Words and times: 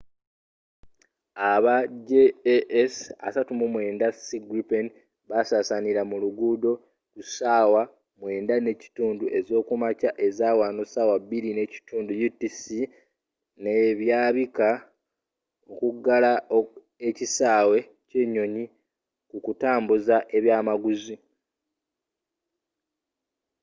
aba 1.51 1.75
jas 2.07 2.95
39c 3.35 4.27
gripen 4.49 4.85
basasanila 5.29 6.01
mu 6.09 6.17
luguudo 6.23 6.71
ku 7.13 7.21
saawa 7.35 7.81
nga 8.43 8.55
9:30 8.57 9.25
ezokumakya 9.37 10.09
ezawano 10.27 10.81
0230 10.93 12.13
utc 12.27 12.59
ne 13.61 13.75
byaabika 13.99 14.69
okugala 15.71 16.31
ekisaawe 17.07 17.79
ky’enyonyi 18.09 18.65
ku 19.29 19.37
kutambuza 19.45 20.15
kwebyamaguzi 20.27 21.15